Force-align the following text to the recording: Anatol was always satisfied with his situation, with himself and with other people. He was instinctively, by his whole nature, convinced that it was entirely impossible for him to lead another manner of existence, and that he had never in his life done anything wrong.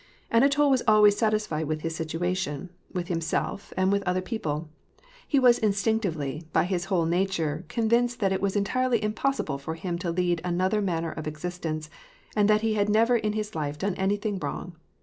Anatol 0.31 0.71
was 0.71 0.81
always 0.87 1.15
satisfied 1.15 1.67
with 1.67 1.81
his 1.81 1.95
situation, 1.95 2.71
with 2.91 3.07
himself 3.07 3.71
and 3.77 3.91
with 3.91 4.01
other 4.01 4.19
people. 4.19 4.67
He 5.27 5.37
was 5.37 5.59
instinctively, 5.59 6.47
by 6.51 6.63
his 6.63 6.85
whole 6.85 7.05
nature, 7.05 7.65
convinced 7.67 8.19
that 8.19 8.31
it 8.33 8.41
was 8.41 8.55
entirely 8.55 9.03
impossible 9.03 9.59
for 9.59 9.75
him 9.75 9.99
to 9.99 10.09
lead 10.09 10.41
another 10.43 10.81
manner 10.81 11.11
of 11.11 11.27
existence, 11.27 11.87
and 12.35 12.49
that 12.49 12.61
he 12.61 12.73
had 12.73 12.89
never 12.89 13.15
in 13.15 13.33
his 13.33 13.53
life 13.53 13.77
done 13.77 13.93
anything 13.93 14.39
wrong. 14.39 14.75